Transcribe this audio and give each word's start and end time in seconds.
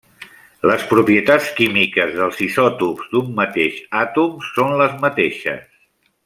Les 0.69 0.85
propietats 0.93 1.49
químiques 1.59 2.15
dels 2.21 2.41
isòtops 2.47 3.13
d'un 3.13 3.29
mateix 3.41 3.77
àtom 4.05 4.35
són 4.49 4.75
les 4.83 4.97
mateixes. 5.07 5.63